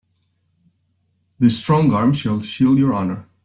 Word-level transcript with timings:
This 1.37 1.59
strong 1.59 1.93
arm 1.93 2.13
shall 2.13 2.41
shield 2.41 2.79
your 2.79 2.91
honor. 2.91 3.27